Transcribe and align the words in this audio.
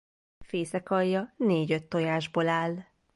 Fészekalja 0.39 1.33
négy-öt 1.37 1.87
tojásból 1.89 2.47
áll. 2.47 2.81